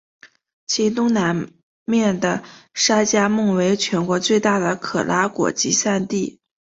[0.65, 1.47] 其东南
[1.85, 6.39] 面的沙加穆为全国最大的可拉果集散地。